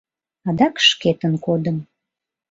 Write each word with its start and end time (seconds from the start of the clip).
Адак 0.47 0.75
шкетын 0.89 1.33
кодым. 1.45 1.77